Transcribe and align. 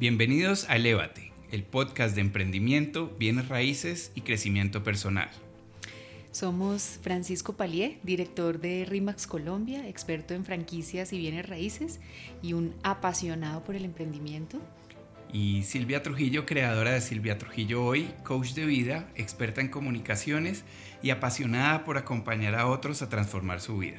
Bienvenidos 0.00 0.64
a 0.70 0.76
Elévate, 0.76 1.30
el 1.52 1.62
podcast 1.62 2.14
de 2.14 2.22
emprendimiento, 2.22 3.14
bienes 3.18 3.48
raíces 3.48 4.12
y 4.14 4.22
crecimiento 4.22 4.82
personal. 4.82 5.28
Somos 6.30 6.98
Francisco 7.02 7.52
Palié, 7.52 7.98
director 8.02 8.62
de 8.62 8.86
RIMAX 8.86 9.26
Colombia, 9.26 9.86
experto 9.86 10.32
en 10.32 10.46
franquicias 10.46 11.12
y 11.12 11.18
bienes 11.18 11.46
raíces 11.46 12.00
y 12.40 12.54
un 12.54 12.74
apasionado 12.82 13.62
por 13.62 13.76
el 13.76 13.84
emprendimiento. 13.84 14.58
Y 15.34 15.64
Silvia 15.64 16.02
Trujillo, 16.02 16.46
creadora 16.46 16.92
de 16.92 17.02
Silvia 17.02 17.36
Trujillo 17.36 17.84
Hoy, 17.84 18.08
coach 18.24 18.54
de 18.54 18.64
vida, 18.64 19.06
experta 19.16 19.60
en 19.60 19.68
comunicaciones 19.68 20.64
y 21.02 21.10
apasionada 21.10 21.84
por 21.84 21.98
acompañar 21.98 22.54
a 22.54 22.68
otros 22.68 23.02
a 23.02 23.10
transformar 23.10 23.60
su 23.60 23.76
vida. 23.76 23.98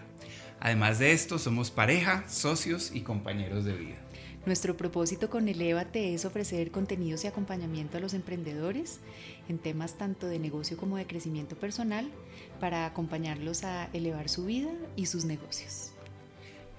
Además 0.59 0.97
de 0.97 1.11
esto, 1.11 1.37
somos 1.37 1.69
pareja, 1.69 2.27
socios 2.27 2.91
y 2.91 3.01
compañeros 3.01 3.65
de 3.65 3.73
vida. 3.73 3.97
Nuestro 4.43 4.75
propósito 4.75 5.29
con 5.29 5.47
Elevate 5.47 6.15
es 6.15 6.25
ofrecer 6.25 6.71
contenidos 6.71 7.23
y 7.23 7.27
acompañamiento 7.27 7.97
a 7.97 7.99
los 7.99 8.15
emprendedores 8.15 8.99
en 9.47 9.59
temas 9.59 9.99
tanto 9.99 10.25
de 10.25 10.39
negocio 10.39 10.77
como 10.77 10.97
de 10.97 11.05
crecimiento 11.05 11.55
personal 11.55 12.09
para 12.59 12.87
acompañarlos 12.87 13.63
a 13.63 13.85
elevar 13.93 14.29
su 14.29 14.45
vida 14.45 14.71
y 14.95 15.05
sus 15.05 15.25
negocios. 15.25 15.91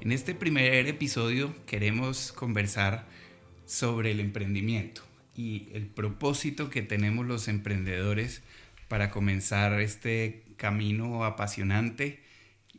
En 0.01 0.11
este 0.11 0.35
primer 0.35 0.89
episodio 0.89 1.55
queremos 1.65 2.33
conversar 2.33 3.07
sobre 3.65 4.11
el 4.11 4.19
emprendimiento 4.19 5.03
y 5.37 5.69
el 5.73 5.87
propósito 5.87 6.69
que 6.69 6.83
tenemos 6.83 7.27
los 7.27 7.47
emprendedores 7.47 8.43
para 8.89 9.09
comenzar 9.11 9.81
este 9.81 10.43
camino 10.57 11.25
apasionante 11.25 12.25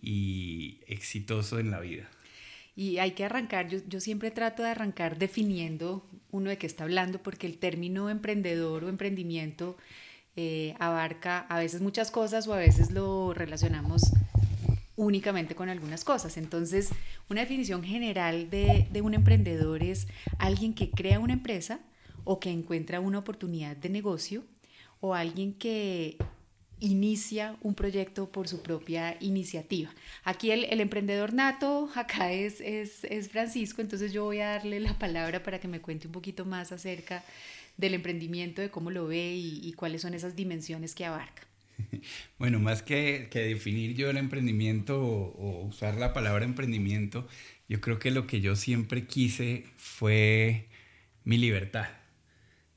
y 0.02 0.82
exitoso 0.88 1.58
en 1.58 1.72
la 1.72 1.80
vida. 1.80 2.10
Y 2.76 2.98
hay 2.98 3.12
que 3.12 3.26
arrancar, 3.26 3.68
yo, 3.68 3.80
yo, 3.88 4.00
siempre 4.00 4.32
trato 4.32 4.64
de 4.64 4.70
arrancar 4.70 5.18
definiendo 5.18 6.08
uno 6.32 6.50
de 6.50 6.58
qué 6.58 6.66
está 6.66 6.84
hablando, 6.86 7.22
porque 7.22 7.46
el 7.46 7.58
término 7.58 8.10
emprendedor 8.10 8.84
o 8.84 8.90
emprendimiento 8.90 9.78
eh, 10.36 10.74
abarca 10.80 11.42
a 11.42 11.60
veces 11.60 11.82
muchas 11.82 12.10
cosas 12.10 12.48
o 12.48 12.54
a 12.54 12.58
veces 12.58 12.90
lo 12.90 13.36
relacionamos 13.36 14.12
únicamente 14.96 15.54
con 15.56 15.70
algunas 15.70 16.04
cosas. 16.04 16.38
Entonces, 16.38 16.90
una 17.30 17.42
definición 17.42 17.84
general 17.84 18.50
de, 18.50 18.88
de 18.92 19.02
un 19.02 19.14
emprendedor 19.14 19.84
es 19.84 20.08
alguien 20.40 20.74
que 20.74 20.90
crea 20.90 21.20
una 21.20 21.34
empresa 21.34 21.80
o 22.24 22.40
que 22.40 22.50
encuentra 22.50 23.00
una 23.00 23.20
oportunidad 23.20 23.78
de 23.78 23.90
negocio 23.90 24.44
o 25.02 25.14
alguien 25.14 25.54
que 25.54 26.18
inicia 26.80 27.56
un 27.62 27.76
proyecto 27.76 28.30
por 28.30 28.48
su 28.48 28.62
propia 28.62 29.18
iniciativa. 29.20 29.90
Aquí 30.24 30.52
el, 30.52 30.80
emprendedor 30.80 31.34
nato, 31.34 31.90
acá 31.96 32.32
es, 32.32 32.62
es, 32.62 33.04
es, 33.06 33.30
Francisco, 33.30 33.82
entonces 33.82 34.14
yo 34.14 34.24
voy 34.24 34.40
a 34.40 34.50
darle 34.50 34.80
la 34.80 34.98
palabra 34.98 35.44
para 35.44 35.60
que 35.60 35.68
me 35.68 35.82
cuente 35.82 36.08
un 36.08 36.14
poquito 36.14 36.46
más 36.46 36.72
acerca 36.72 37.24
del 37.78 37.94
emprendimiento, 37.94 38.62
de 38.62 38.70
cómo 38.70 38.92
lo 38.92 39.08
ve 39.08 39.34
y, 39.34 39.60
y 39.64 39.74
cuáles 39.74 40.02
son 40.02 40.14
esas 40.14 40.36
dimensiones 40.36 40.94
que 40.96 41.06
abarca. 41.06 41.44
Bueno, 42.38 42.60
más 42.60 42.84
que, 42.84 43.30
que 43.32 43.40
definir 43.40 43.96
yo 43.96 44.10
el 44.10 44.18
emprendimiento 44.18 45.02
o, 45.02 45.34
o 45.38 45.66
usar 45.66 45.96
la 45.96 46.14
palabra 46.14 46.44
emprendimiento, 46.44 47.28
yo 47.70 47.80
creo 47.80 47.98
que 47.98 48.12
lo 48.12 48.28
que 48.28 48.42
yo 48.42 48.56
siempre 48.56 49.08
quise 49.08 49.66
fue 49.78 50.68
mi 51.24 51.38
libertad 51.38 51.88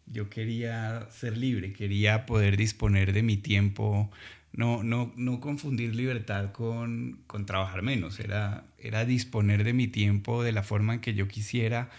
yo 0.06 0.30
quería 0.30 1.08
ser 1.10 1.36
libre, 1.36 1.72
quería 1.72 2.26
poder 2.26 2.56
disponer 2.56 3.12
de 3.12 3.22
mi 3.22 3.36
tiempo, 3.36 4.10
no, 4.52 4.82
no, 4.82 5.12
no 5.16 5.40
confundir 5.40 5.94
libertad 5.94 6.52
con, 6.52 7.20
con 7.26 7.46
trabajar 7.46 7.82
menos, 7.82 8.20
era, 8.20 8.64
era 8.78 9.04
disponer 9.04 9.64
de 9.64 9.72
mi 9.72 9.88
tiempo 9.88 10.42
de 10.42 10.52
la 10.52 10.62
forma 10.62 10.94
en 10.94 11.00
que 11.00 11.14
yo 11.14 11.28
quisiera, 11.28 11.90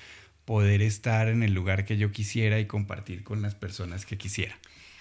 poder 0.45 0.81
estar 0.81 1.28
en 1.28 1.44
el 1.44 1.53
lugar 1.53 1.85
que 1.85 1.97
yo 1.97 2.11
quisiera 2.11 2.59
y 2.59 2.66
compartir 2.66 3.23
con 3.23 3.41
las 3.41 3.53
personas 3.53 4.06
que 4.06 4.17
quisiera. 4.17 4.57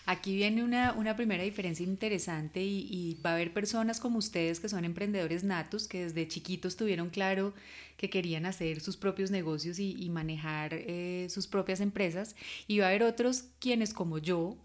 Aquí 0.09 0.37
viene 0.37 0.63
una, 0.63 0.93
una 0.93 1.17
primera 1.17 1.43
diferencia 1.43 1.85
interesante 1.85 2.63
y, 2.63 3.19
va 3.27 3.31
a 3.31 3.35
haber 3.35 3.53
personas 3.53 3.99
como 3.99 4.19
ustedes 4.19 4.61
que 4.61 4.69
son 4.69 4.85
emprendedores 4.85 5.43
natos, 5.43 5.89
que 5.89 6.05
desde 6.05 6.29
chiquitos 6.29 6.77
tuvieron 6.77 7.11
claro 7.11 7.55
que 7.97 8.09
querían 8.09 8.47
hacer 8.47 8.81
sus 8.81 8.97
propios 8.97 9.33
negocios 9.33 9.81
y, 9.81 9.97
y 9.99 10.09
manejar 10.11 10.75
eh, 10.75 11.27
sus 11.29 11.49
propias 11.49 11.81
empresas. 11.81 12.37
Y 12.69 12.79
va 12.79 12.87
a 12.87 12.89
haber 12.91 13.03
otros 13.03 13.47
quienes 13.59 13.93
como 13.93 14.19
yo 14.19 14.57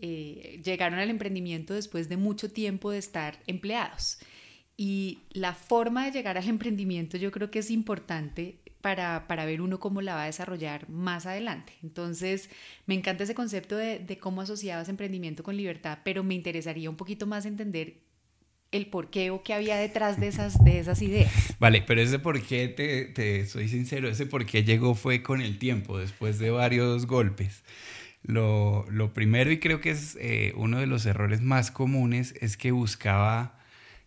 eh, 0.00 0.60
llegaron 0.64 0.98
al 0.98 1.10
emprendimiento 1.10 1.74
después 1.74 2.08
de 2.08 2.16
mucho 2.16 2.52
tiempo 2.52 2.92
de 2.92 2.98
estar 2.98 3.40
empleados. 3.48 4.18
Y 4.76 5.22
la 5.30 5.54
forma 5.54 6.04
de 6.04 6.12
llegar 6.12 6.38
al 6.38 6.48
emprendimiento 6.48 7.16
yo 7.16 7.32
creo 7.32 7.50
que 7.50 7.58
es 7.60 7.70
importante 7.70 8.58
para, 8.84 9.26
para, 9.26 9.46
ver 9.46 9.62
uno 9.62 9.80
cómo 9.80 10.02
la 10.02 10.14
va 10.14 10.24
a 10.24 10.26
desarrollar 10.26 10.90
más 10.90 11.24
adelante. 11.24 11.72
Entonces, 11.82 12.50
me 12.84 12.94
encanta 12.94 13.24
ese 13.24 13.34
concepto 13.34 13.78
de, 13.78 13.98
de 13.98 14.18
cómo 14.18 14.42
asociabas 14.42 14.90
emprendimiento 14.90 15.42
con 15.42 15.56
libertad, 15.56 16.00
pero 16.04 16.22
me 16.22 16.34
interesaría 16.34 16.90
un 16.90 16.96
poquito 16.96 17.26
más 17.26 17.46
entender 17.46 18.02
el 18.72 18.88
por 18.88 19.08
qué 19.08 19.30
o 19.30 19.42
qué 19.42 19.54
había 19.54 19.76
detrás 19.78 20.20
de 20.20 20.28
esas, 20.28 20.62
de 20.62 20.80
esas 20.80 21.00
ideas. 21.00 21.32
Vale, 21.58 21.80
pero 21.80 22.02
ese 22.02 22.18
por 22.18 22.42
qué, 22.42 22.68
te, 22.68 23.06
te 23.06 23.46
soy 23.46 23.68
sincero, 23.68 24.06
ese 24.06 24.26
por 24.26 24.44
qué 24.44 24.64
llegó 24.64 24.94
fue 24.94 25.22
con 25.22 25.40
el 25.40 25.58
tiempo, 25.58 25.96
después 25.96 26.38
de 26.38 26.50
varios 26.50 27.06
golpes. 27.06 27.64
Lo, 28.22 28.84
lo 28.90 29.14
primero, 29.14 29.50
y 29.50 29.60
creo 29.60 29.80
que 29.80 29.92
es 29.92 30.18
eh, 30.20 30.52
uno 30.56 30.78
de 30.78 30.86
los 30.86 31.06
errores 31.06 31.40
más 31.40 31.70
comunes, 31.70 32.34
es 32.42 32.58
que 32.58 32.70
buscaba 32.70 33.58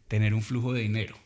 tener 0.08 0.36
un 0.36 0.44
flujo 0.44 0.72
de 0.72 0.82
dinero 0.82 1.18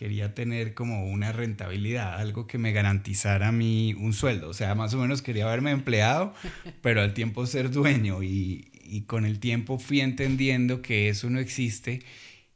quería 0.00 0.34
tener 0.34 0.72
como 0.72 1.04
una 1.04 1.30
rentabilidad, 1.30 2.14
algo 2.14 2.46
que 2.46 2.56
me 2.56 2.72
garantizara 2.72 3.48
a 3.48 3.52
mí 3.52 3.92
un 3.92 4.14
sueldo. 4.14 4.48
O 4.48 4.54
sea, 4.54 4.74
más 4.74 4.94
o 4.94 4.96
menos 4.96 5.20
quería 5.20 5.44
verme 5.44 5.72
empleado, 5.72 6.32
pero 6.80 7.02
al 7.02 7.12
tiempo 7.12 7.44
ser 7.44 7.70
dueño. 7.70 8.22
Y, 8.22 8.70
y, 8.82 9.02
con 9.02 9.26
el 9.26 9.38
tiempo 9.40 9.78
fui 9.78 10.00
entendiendo 10.00 10.80
que 10.80 11.10
eso 11.10 11.28
no 11.28 11.38
existe 11.38 12.02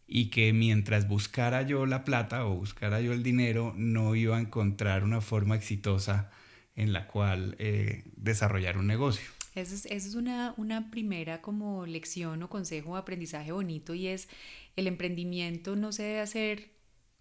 y 0.09 0.31
que 0.31 0.55
mientras 0.55 1.07
buscara 1.07 1.61
yo 1.61 1.85
la 1.85 2.03
plata 2.03 2.47
o 2.47 2.55
buscara 2.55 3.03
yo 3.03 3.13
el 3.13 3.23
dinero, 3.23 3.75
no 3.77 4.15
iba 4.15 4.39
a 4.39 4.41
encontrar 4.41 5.05
una 5.05 5.21
forma 5.21 5.55
exitosa 5.55 6.31
en 6.77 6.95
la 6.95 7.07
cual 7.09 7.57
eh, 7.59 8.05
desarrollar 8.17 8.79
un 8.79 8.87
negocio. 8.87 9.27
Esa 9.55 9.75
es, 9.75 9.85
esa 9.85 10.09
es 10.09 10.15
una, 10.15 10.55
una 10.57 10.91
primera 10.91 11.43
como 11.43 11.85
lección 11.85 12.43
o 12.43 12.49
consejo 12.49 12.93
o 12.93 12.97
aprendizaje 12.97 13.53
bonito 13.53 13.93
y 13.93 14.07
es 14.07 14.31
el 14.77 14.87
emprendimiento 14.87 15.77
no 15.77 15.93
se 15.93 16.05
debe 16.05 16.21
hacer 16.21 16.74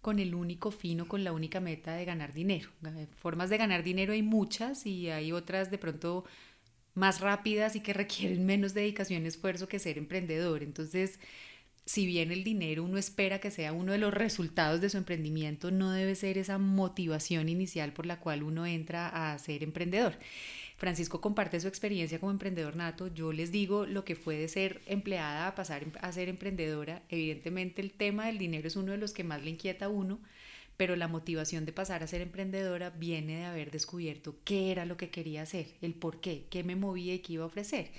con 0.04 0.18
el 0.18 0.34
único 0.34 0.70
fin 0.70 1.00
o 1.00 1.08
con 1.08 1.24
la 1.24 1.32
única 1.32 1.60
meta 1.60 1.94
de 1.94 2.04
ganar 2.04 2.34
dinero. 2.34 2.68
Formas 3.22 3.48
de 3.48 3.56
ganar 3.56 3.82
dinero 3.82 4.12
hay 4.12 4.20
muchas 4.20 4.84
y 4.84 5.08
hay 5.08 5.32
otras 5.32 5.70
de 5.70 5.78
pronto 5.78 6.26
más 6.92 7.22
rápidas 7.22 7.74
y 7.74 7.80
que 7.80 7.94
requieren 7.94 8.44
menos 8.52 8.74
dedicación 8.74 9.24
y 9.24 9.28
esfuerzo 9.28 9.66
que 9.66 9.78
ser 9.78 9.96
emprendedor. 9.96 10.62
Entonces, 10.62 11.18
si 11.86 12.04
bien 12.04 12.32
el 12.32 12.44
dinero 12.44 12.84
uno 12.84 12.98
espera 12.98 13.38
que 13.38 13.50
sea 13.50 13.72
uno 13.72 13.92
de 13.92 13.98
los 13.98 14.12
resultados 14.12 14.82
de 14.82 14.90
su 14.90 14.98
emprendimiento, 14.98 15.70
no 15.70 15.90
debe 15.90 16.14
ser 16.16 16.36
esa 16.36 16.58
motivación 16.58 17.48
inicial 17.48 17.94
por 17.94 18.04
la 18.04 18.20
cual 18.20 18.42
uno 18.42 18.66
entra 18.66 19.08
a 19.32 19.38
ser 19.38 19.62
emprendedor. 19.62 20.18
Francisco 20.76 21.20
comparte 21.20 21.60
su 21.60 21.68
experiencia 21.68 22.18
como 22.18 22.32
emprendedor 22.32 22.76
nato. 22.76 23.06
Yo 23.08 23.32
les 23.32 23.52
digo 23.52 23.86
lo 23.86 24.04
que 24.04 24.16
fue 24.16 24.36
de 24.36 24.48
ser 24.48 24.80
empleada 24.86 25.46
a 25.46 25.54
pasar 25.54 25.84
a 26.00 26.12
ser 26.12 26.28
emprendedora. 26.28 27.02
Evidentemente 27.08 27.80
el 27.80 27.92
tema 27.92 28.26
del 28.26 28.38
dinero 28.38 28.66
es 28.66 28.76
uno 28.76 28.92
de 28.92 28.98
los 28.98 29.12
que 29.12 29.24
más 29.24 29.42
le 29.42 29.50
inquieta 29.50 29.86
a 29.86 29.88
uno, 29.88 30.20
pero 30.76 30.96
la 30.96 31.06
motivación 31.06 31.64
de 31.64 31.72
pasar 31.72 32.02
a 32.02 32.08
ser 32.08 32.20
emprendedora 32.20 32.90
viene 32.90 33.36
de 33.36 33.44
haber 33.44 33.70
descubierto 33.70 34.36
qué 34.44 34.72
era 34.72 34.84
lo 34.84 34.96
que 34.96 35.10
quería 35.10 35.42
hacer, 35.42 35.68
el 35.80 35.94
por 35.94 36.20
qué, 36.20 36.46
me 36.64 36.74
movía 36.74 37.14
y 37.14 37.20
qué 37.20 37.34
iba 37.34 37.44
a 37.44 37.48
ofrecer. 37.48 37.90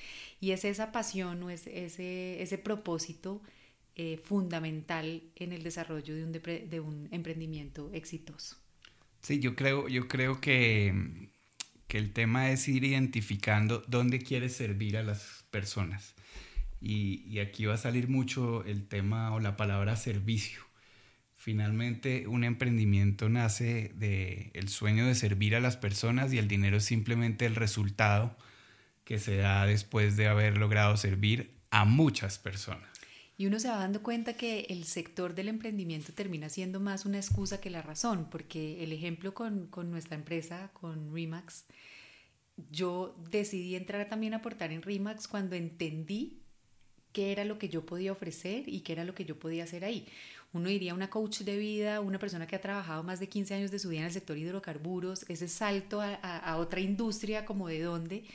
Y 0.42 0.52
es 0.52 0.66
esa 0.66 0.92
pasión 0.92 1.42
o 1.44 1.50
es 1.50 1.68
ese, 1.68 2.42
ese 2.42 2.58
propósito 2.58 3.42
eh, 3.96 4.18
fundamental 4.18 5.24
en 5.38 5.54
el 5.54 5.64
desarrollo 5.64 6.14
de 6.14 6.24
un, 6.24 6.86
un 6.86 7.08
emprendimiento 7.12 7.90
exitoso. 7.94 8.58
Sí, 9.22 9.40
yo 9.40 9.56
creo, 9.56 9.88
yo 9.88 10.08
creo 10.10 10.42
que 10.42 10.94
que 11.88 11.98
el 11.98 12.12
tema 12.14 12.50
es 12.50 12.68
ir 12.68 12.84
identificando 12.84 13.84
dónde 13.88 14.20
quieres 14.20 14.56
servir 14.56 14.98
a 14.98 15.04
las 15.04 15.46
personas. 15.52 16.16
Y, 16.82 17.40
aquí 17.40 17.66
va 17.66 17.76
a 17.76 17.78
salir 17.78 18.08
mucho 18.08 18.64
el 18.66 18.88
tema 18.88 19.34
o 19.34 19.40
la 19.40 19.58
palabra 19.58 19.96
servicio. 19.96 20.62
Finalmente, 21.36 22.28
un 22.28 22.44
emprendimiento 22.44 23.30
nace 23.30 23.92
de 23.96 24.52
el 24.54 24.70
sueño 24.70 25.06
de 25.06 25.16
servir 25.16 25.56
a 25.56 25.60
las 25.60 25.78
personas 25.78 26.34
y 26.34 26.38
el 26.38 26.48
dinero 26.48 26.78
es 26.78 26.86
simplemente 26.86 27.46
el 27.46 27.56
resultado 27.56 28.38
que 29.04 29.20
se 29.20 29.38
da 29.38 29.66
después 29.66 30.18
de 30.18 30.28
haber 30.28 30.58
logrado 30.58 30.98
servir 30.98 31.56
a 31.72 31.86
muchas 31.86 32.40
personas. 32.40 32.95
Y 33.38 33.48
uno 33.48 33.60
se 33.60 33.68
va 33.68 33.78
dando 33.78 34.02
cuenta 34.02 34.34
que 34.34 34.62
el 34.70 34.86
sector 34.86 35.36
del 35.36 35.50
emprendimiento 35.50 36.14
termina 36.14 36.50
siendo 36.50 36.80
más 36.80 37.06
una 37.06 37.18
excusa 37.18 37.60
que 37.60 37.70
la 37.70 37.82
razón, 37.82 38.28
porque 38.30 38.84
el 38.84 38.94
ejemplo 38.94 39.34
con, 39.34 39.68
con 39.68 39.92
nuestra 39.92 40.16
empresa, 40.16 40.72
con 40.74 41.14
Remax, 41.14 41.66
yo 42.72 43.16
decidí 43.30 43.76
entrar 43.76 44.08
también 44.08 44.34
a 44.34 44.38
aportar 44.38 44.72
en 44.72 44.82
Remax 44.82 45.28
cuando 45.28 45.56
entendí 45.56 46.42
qué 47.12 47.32
era 47.32 47.46
lo 47.46 47.58
que 47.58 47.70
yo 47.70 47.86
podía 47.86 48.12
ofrecer 48.12 48.68
y 48.68 48.82
qué 48.82 48.94
era 48.94 49.06
lo 49.06 49.16
que 49.16 49.26
yo 49.26 49.40
podía 49.40 49.64
hacer 49.64 49.86
ahí. 49.86 50.06
uno 50.54 50.70
diría 50.70 50.94
una 50.94 51.10
coach 51.10 51.42
de 51.42 51.58
vida, 51.58 52.00
una 52.02 52.20
persona 52.20 52.48
que 52.48 52.56
ha 52.56 52.62
trabajado 52.62 53.04
más 53.04 53.20
de 53.20 53.30
15 53.30 53.56
años 53.56 53.72
de 53.72 53.80
su 53.80 53.90
vida 53.90 54.02
en 54.02 54.06
el 54.08 54.12
sector 54.12 54.38
hidrocarburos, 54.38 55.26
ese 55.30 55.48
salto 55.50 56.02
a, 56.02 56.14
a 56.16 56.58
otra 56.58 56.80
industria 56.80 57.46
como 57.46 57.68
de 57.68 57.82
dónde, 57.82 58.26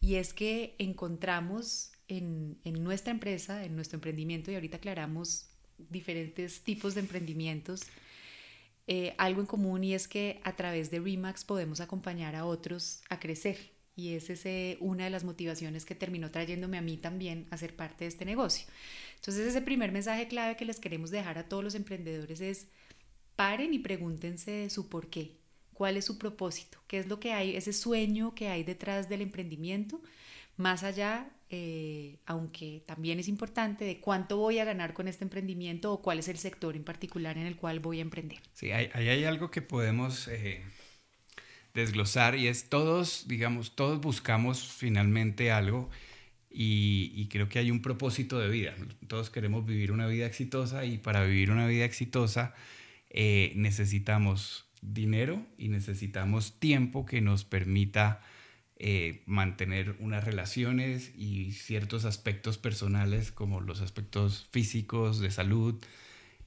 y 0.00 0.14
es 0.16 0.32
que 0.32 0.74
encontramos 0.78 1.92
en, 2.10 2.84
nuestra 2.84 3.12
empresa, 3.12 3.64
en 3.64 3.76
nuestro 3.76 3.96
emprendimiento, 3.96 4.50
y 4.50 4.54
ahorita 4.54 4.78
aclaramos 4.78 5.46
diferentes 5.78 6.62
tipos 6.62 6.94
de 6.94 7.00
emprendimientos, 7.00 7.82
eh, 8.86 9.14
algo 9.18 9.40
en 9.40 9.46
común 9.46 9.84
y 9.84 9.94
es 9.94 10.08
que 10.08 10.40
a 10.42 10.56
través 10.56 10.90
de 10.90 10.98
Remax 10.98 11.44
podemos 11.44 11.80
acompañar 11.80 12.34
a 12.34 12.44
otros 12.44 13.02
a 13.08 13.20
crecer. 13.20 13.72
Y 13.94 14.14
es 14.14 14.30
eh, 14.46 14.78
una 14.80 15.04
de 15.04 15.10
las 15.10 15.24
motivaciones 15.24 15.84
que 15.84 15.94
terminó 15.94 16.30
trayéndome 16.30 16.78
a 16.78 16.82
mí 16.82 16.96
también 16.96 17.46
a 17.50 17.56
ser 17.56 17.76
parte 17.76 18.04
de 18.04 18.08
este 18.08 18.24
negocio. 18.24 18.66
Entonces 19.16 19.46
ese 19.46 19.60
primer 19.60 19.92
mensaje 19.92 20.26
clave 20.26 20.56
que 20.56 20.64
les 20.64 20.80
queremos 20.80 21.10
dejar 21.10 21.38
a 21.38 21.48
todos 21.48 21.62
los 21.62 21.74
emprendedores 21.74 22.40
es 22.40 22.68
paren 23.36 23.74
y 23.74 23.78
pregúntense 23.78 24.70
su 24.70 24.88
por 24.88 25.08
qué, 25.10 25.36
cuál 25.74 25.96
es 25.96 26.06
su 26.06 26.18
propósito, 26.18 26.78
qué 26.86 26.98
es 26.98 27.06
lo 27.06 27.20
que 27.20 27.32
hay, 27.32 27.56
ese 27.56 27.72
sueño 27.72 28.34
que 28.34 28.48
hay 28.48 28.64
detrás 28.64 29.08
del 29.08 29.22
emprendimiento, 29.22 30.00
más 30.60 30.84
allá 30.84 31.30
eh, 31.52 32.20
aunque 32.26 32.84
también 32.86 33.18
es 33.18 33.26
importante, 33.26 33.84
de 33.84 33.98
cuánto 33.98 34.36
voy 34.36 34.60
a 34.60 34.64
ganar 34.64 34.94
con 34.94 35.08
este 35.08 35.24
emprendimiento 35.24 35.92
o 35.92 36.00
cuál 36.00 36.20
es 36.20 36.28
el 36.28 36.38
sector 36.38 36.76
en 36.76 36.84
particular 36.84 37.36
en 37.38 37.46
el 37.46 37.56
cual 37.56 37.80
voy 37.80 37.98
a 37.98 38.02
emprender. 38.02 38.38
Sí, 38.52 38.70
ahí 38.70 38.88
hay, 38.94 39.24
algo 39.24 39.50
que 39.50 39.60
podemos 39.60 40.28
eh, 40.28 40.62
desglosar 41.74 42.36
y 42.36 42.46
es 42.46 42.68
todos, 42.68 43.26
digamos, 43.26 43.74
todos 43.74 44.00
buscamos 44.00 44.62
finalmente 44.62 45.50
algo 45.50 45.90
y, 46.48 47.26
creo 47.30 47.48
que 47.48 47.58
hay 47.58 47.72
un 47.72 47.82
propósito 47.82 48.38
de 48.38 48.48
vida. 48.48 48.76
Todos 49.08 49.28
queremos 49.28 49.66
vivir 49.66 49.90
una 49.90 50.06
vida 50.06 50.26
exitosa 50.26 50.84
y 50.84 50.98
para 50.98 51.24
vivir 51.24 51.50
una 51.50 51.66
vida 51.66 51.84
exitosa 51.84 52.54
eh, 53.08 53.52
necesitamos 53.56 54.66
dinero 54.82 55.44
y 55.58 55.68
necesitamos 55.68 56.60
tiempo 56.60 57.06
que 57.06 57.20
nos 57.20 57.44
permita 57.44 58.20
eh, 58.82 59.22
mantener 59.26 59.94
unas 59.98 60.24
relaciones 60.24 61.12
y 61.14 61.52
ciertos 61.52 62.06
aspectos 62.06 62.56
personales 62.56 63.30
como 63.30 63.60
los 63.60 63.82
aspectos 63.82 64.48
físicos, 64.52 65.20
de 65.20 65.30
salud, 65.30 65.74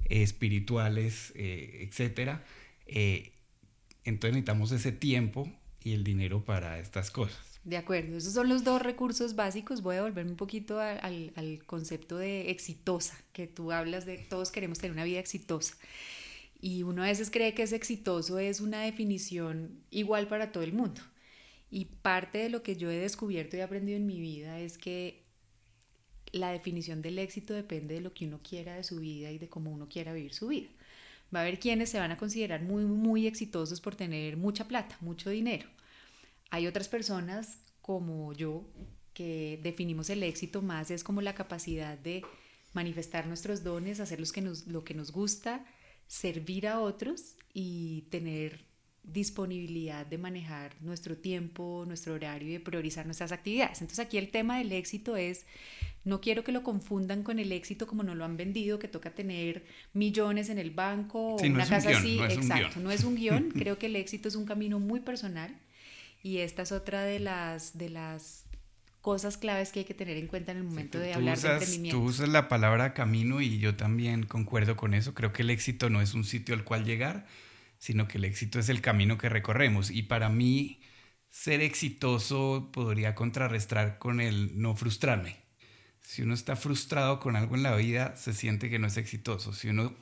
espirituales, 0.05 1.31
eh, 1.35 1.87
etc. 1.87 2.39
Eh, 2.87 3.33
entonces 4.03 4.33
necesitamos 4.33 4.71
ese 4.71 4.91
tiempo 4.91 5.47
y 5.83 5.93
el 5.93 6.03
dinero 6.03 6.43
para 6.43 6.79
estas 6.79 7.11
cosas. 7.11 7.59
De 7.65 7.77
acuerdo, 7.77 8.17
esos 8.17 8.33
son 8.33 8.49
los 8.49 8.63
dos 8.63 8.81
recursos 8.81 9.35
básicos. 9.35 9.83
Voy 9.83 9.97
a 9.97 10.01
volverme 10.01 10.31
un 10.31 10.37
poquito 10.37 10.79
al, 10.79 11.33
al 11.35 11.63
concepto 11.67 12.17
de 12.17 12.49
exitosa, 12.49 13.15
que 13.31 13.45
tú 13.45 13.71
hablas 13.71 14.07
de 14.07 14.17
todos 14.17 14.49
queremos 14.49 14.79
tener 14.79 14.93
una 14.93 15.03
vida 15.03 15.19
exitosa. 15.19 15.75
Y 16.59 16.81
uno 16.81 17.03
a 17.03 17.05
veces 17.05 17.29
cree 17.29 17.53
que 17.53 17.61
es 17.61 17.73
exitoso 17.73 18.39
es 18.39 18.59
una 18.59 18.81
definición 18.81 19.83
igual 19.91 20.27
para 20.27 20.51
todo 20.51 20.63
el 20.63 20.73
mundo. 20.73 20.99
Y 21.75 21.85
parte 21.85 22.37
de 22.37 22.49
lo 22.49 22.61
que 22.61 22.75
yo 22.75 22.91
he 22.91 22.97
descubierto 22.97 23.57
y 23.57 23.61
aprendido 23.61 23.97
en 23.97 24.05
mi 24.05 24.19
vida 24.19 24.59
es 24.59 24.77
que 24.77 25.23
la 26.31 26.51
definición 26.51 27.01
del 27.01 27.17
éxito 27.17 27.55
depende 27.55 27.95
de 27.95 28.01
lo 28.01 28.13
que 28.13 28.27
uno 28.27 28.41
quiera 28.43 28.75
de 28.75 28.83
su 28.83 28.97
vida 28.97 29.31
y 29.31 29.39
de 29.39 29.49
cómo 29.49 29.71
uno 29.71 29.89
quiera 29.89 30.13
vivir 30.13 30.35
su 30.35 30.49
vida. 30.49 30.69
Va 31.33 31.39
a 31.39 31.41
haber 31.41 31.59
quienes 31.59 31.89
se 31.89 31.97
van 31.97 32.11
a 32.11 32.17
considerar 32.17 32.61
muy, 32.61 32.85
muy 32.85 33.25
exitosos 33.25 33.81
por 33.81 33.95
tener 33.95 34.37
mucha 34.37 34.67
plata, 34.67 34.95
mucho 35.01 35.31
dinero. 35.31 35.67
Hay 36.51 36.67
otras 36.67 36.87
personas 36.87 37.57
como 37.81 38.33
yo 38.33 38.69
que 39.15 39.59
definimos 39.63 40.11
el 40.11 40.21
éxito 40.21 40.61
más 40.61 40.91
es 40.91 41.03
como 41.03 41.23
la 41.23 41.33
capacidad 41.33 41.97
de 41.97 42.21
manifestar 42.73 43.25
nuestros 43.25 43.63
dones, 43.63 43.99
hacer 43.99 44.21
que 44.31 44.41
nos, 44.41 44.67
lo 44.67 44.83
que 44.83 44.93
nos 44.93 45.11
gusta, 45.11 45.65
servir 46.05 46.67
a 46.67 46.81
otros 46.81 47.35
y 47.51 48.03
tener 48.11 48.63
disponibilidad 49.03 50.05
de 50.05 50.17
manejar 50.17 50.73
nuestro 50.81 51.17
tiempo, 51.17 51.83
nuestro 51.85 52.13
horario 52.13 52.49
y 52.49 52.53
de 52.53 52.59
priorizar 52.59 53.05
nuestras 53.05 53.31
actividades. 53.31 53.81
Entonces 53.81 54.05
aquí 54.05 54.17
el 54.17 54.29
tema 54.29 54.57
del 54.57 54.71
éxito 54.71 55.17
es, 55.17 55.45
no 56.05 56.21
quiero 56.21 56.43
que 56.43 56.51
lo 56.51 56.63
confundan 56.63 57.23
con 57.23 57.39
el 57.39 57.51
éxito 57.51 57.85
como 57.85 58.03
no 58.03 58.15
lo 58.15 58.25
han 58.25 58.37
vendido, 58.37 58.79
que 58.79 58.87
toca 58.87 59.11
tener 59.11 59.65
millones 59.93 60.49
en 60.49 60.57
el 60.57 60.71
banco 60.71 61.35
o 61.35 61.41
una 61.41 61.67
casa 61.67 61.89
así. 61.89 62.19
Exacto, 62.19 62.79
no 62.79 62.91
es 62.91 63.03
un 63.03 63.15
guion. 63.15 63.51
Creo 63.57 63.77
que 63.77 63.87
el 63.87 63.95
éxito 63.95 64.29
es 64.29 64.35
un 64.35 64.45
camino 64.45 64.79
muy 64.79 65.01
personal 65.01 65.53
y 66.23 66.37
esta 66.37 66.61
es 66.61 66.71
otra 66.71 67.03
de 67.03 67.19
las, 67.19 67.77
de 67.77 67.89
las 67.89 68.45
cosas 69.01 69.37
claves 69.37 69.73
que 69.73 69.79
hay 69.79 69.85
que 69.85 69.93
tener 69.93 70.15
en 70.15 70.27
cuenta 70.27 70.53
en 70.53 70.59
el 70.59 70.63
momento 70.63 70.97
de 70.97 71.13
hablar 71.13 71.37
de 71.37 71.51
emprendimiento. 71.51 71.97
Tú 71.97 72.05
usas 72.05 72.29
la 72.29 72.47
palabra 72.47 72.93
camino 72.93 73.41
y 73.41 73.59
yo 73.59 73.75
también 73.75 74.23
concuerdo 74.23 74.77
con 74.77 74.93
eso. 74.93 75.13
Creo 75.13 75.33
que 75.33 75.41
el 75.41 75.49
éxito 75.49 75.89
no 75.89 76.01
es 76.01 76.13
un 76.13 76.23
sitio 76.23 76.55
al 76.55 76.63
cual 76.63 76.85
llegar, 76.85 77.25
sino 77.83 78.07
que 78.07 78.17
el 78.17 78.23
éxito 78.23 78.59
es 78.59 78.69
el 78.69 78.79
camino 78.79 79.17
que 79.17 79.27
recorremos. 79.27 79.91
Y 79.91 80.03
para 80.03 80.29
mí, 80.29 80.79
ser 81.29 81.59
exitoso 81.59 82.69
podría 82.71 83.13
contrarrestar 83.13 83.97
con 83.97 84.21
el 84.21 84.57
no 84.61 84.73
frustrarme. 84.73 85.35
Si 85.99 86.21
uno 86.21 86.33
está 86.33 86.55
frustrado 86.55 87.19
con 87.19 87.35
algo 87.35 87.55
en 87.55 87.63
la 87.63 87.75
vida, 87.75 88.15
se 88.15 88.31
siente 88.31 88.69
que 88.69 88.79
no 88.79 88.87
es 88.87 88.95
exitoso. 88.95 89.51
Si 89.51 89.67
uno 89.67 89.93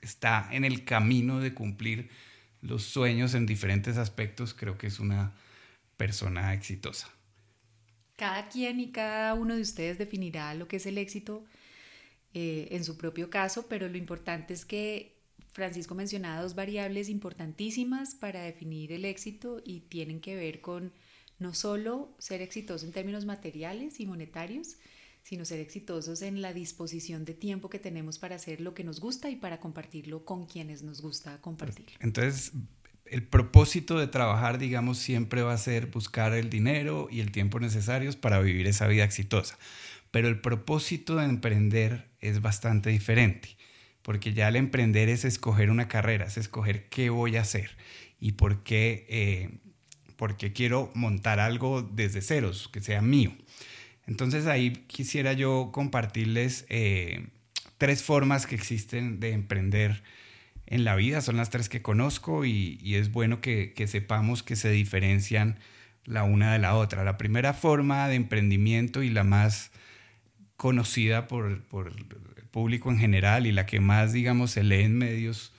está 0.00 0.48
en 0.50 0.64
el 0.64 0.86
camino 0.86 1.40
de 1.40 1.52
cumplir 1.52 2.08
los 2.62 2.84
sueños 2.84 3.34
en 3.34 3.44
diferentes 3.44 3.98
aspectos, 3.98 4.54
creo 4.54 4.78
que 4.78 4.86
es 4.86 4.98
una 4.98 5.34
persona 5.98 6.54
exitosa. 6.54 7.10
Cada 8.16 8.48
quien 8.48 8.80
y 8.80 8.92
cada 8.92 9.34
uno 9.34 9.56
de 9.56 9.60
ustedes 9.60 9.98
definirá 9.98 10.54
lo 10.54 10.68
que 10.68 10.76
es 10.76 10.86
el 10.86 10.96
éxito 10.96 11.44
eh, 12.32 12.68
en 12.70 12.82
su 12.82 12.96
propio 12.96 13.28
caso, 13.28 13.66
pero 13.68 13.90
lo 13.90 13.98
importante 13.98 14.54
es 14.54 14.64
que 14.64 15.19
Francisco 15.52 15.94
mencionaba 15.94 16.42
dos 16.42 16.54
variables 16.54 17.08
importantísimas 17.08 18.14
para 18.14 18.42
definir 18.42 18.92
el 18.92 19.04
éxito 19.04 19.60
y 19.64 19.80
tienen 19.80 20.20
que 20.20 20.36
ver 20.36 20.60
con 20.60 20.92
no 21.38 21.54
solo 21.54 22.14
ser 22.18 22.42
exitoso 22.42 22.86
en 22.86 22.92
términos 22.92 23.24
materiales 23.24 23.98
y 23.98 24.06
monetarios, 24.06 24.76
sino 25.22 25.44
ser 25.44 25.60
exitosos 25.60 26.22
en 26.22 26.40
la 26.40 26.52
disposición 26.52 27.24
de 27.24 27.34
tiempo 27.34 27.68
que 27.68 27.78
tenemos 27.78 28.18
para 28.18 28.36
hacer 28.36 28.60
lo 28.60 28.74
que 28.74 28.84
nos 28.84 29.00
gusta 29.00 29.30
y 29.30 29.36
para 29.36 29.60
compartirlo 29.60 30.24
con 30.24 30.46
quienes 30.46 30.82
nos 30.82 31.00
gusta 31.02 31.40
compartirlo. 31.40 31.98
Entonces, 32.00 32.52
el 33.06 33.26
propósito 33.26 33.98
de 33.98 34.06
trabajar, 34.06 34.58
digamos, 34.58 34.98
siempre 34.98 35.42
va 35.42 35.52
a 35.52 35.58
ser 35.58 35.86
buscar 35.86 36.32
el 36.32 36.48
dinero 36.48 37.08
y 37.10 37.20
el 37.20 37.32
tiempo 37.32 37.58
necesarios 37.58 38.16
para 38.16 38.40
vivir 38.40 38.66
esa 38.66 38.86
vida 38.86 39.04
exitosa. 39.04 39.58
Pero 40.10 40.28
el 40.28 40.40
propósito 40.40 41.16
de 41.16 41.24
emprender 41.24 42.08
es 42.20 42.40
bastante 42.40 42.90
diferente 42.90 43.56
porque 44.02 44.32
ya 44.32 44.48
el 44.48 44.56
emprender 44.56 45.08
es 45.08 45.24
escoger 45.24 45.70
una 45.70 45.88
carrera, 45.88 46.26
es 46.26 46.36
escoger 46.36 46.88
qué 46.88 47.10
voy 47.10 47.36
a 47.36 47.42
hacer 47.42 47.76
y 48.20 48.32
por 48.32 48.62
qué, 48.62 49.06
eh, 49.08 49.58
porque 50.16 50.52
quiero 50.52 50.90
montar 50.94 51.40
algo 51.40 51.82
desde 51.82 52.22
ceros, 52.22 52.68
que 52.68 52.80
sea 52.80 53.02
mío. 53.02 53.32
Entonces 54.06 54.46
ahí 54.46 54.72
quisiera 54.86 55.32
yo 55.32 55.70
compartirles 55.72 56.66
eh, 56.68 57.28
tres 57.78 58.02
formas 58.02 58.46
que 58.46 58.54
existen 58.54 59.20
de 59.20 59.32
emprender 59.32 60.02
en 60.66 60.84
la 60.84 60.94
vida, 60.94 61.20
son 61.20 61.36
las 61.36 61.50
tres 61.50 61.68
que 61.68 61.82
conozco 61.82 62.44
y, 62.44 62.78
es 62.94 63.10
bueno 63.10 63.40
que, 63.40 63.72
que 63.72 63.86
sepamos 63.86 64.42
que 64.42 64.54
se 64.54 64.70
diferencian 64.70 65.58
la 66.04 66.22
una 66.22 66.52
de 66.52 66.58
la 66.58 66.76
otra. 66.76 67.04
La 67.04 67.18
primera 67.18 67.54
forma 67.54 68.08
de 68.08 68.14
emprendimiento 68.14 69.02
y 69.02 69.10
la 69.10 69.24
más 69.24 69.72
conocida 70.60 71.26
por, 71.26 71.62
por 71.62 71.90
público 72.50 72.90
en 72.90 72.98
general 72.98 73.46
y 73.46 73.52
la 73.52 73.64
que 73.64 73.80
más, 73.80 74.12
digamos, 74.12 74.50
se 74.50 74.62
lee 74.62 74.82
en 74.82 74.98
medios 74.98 75.54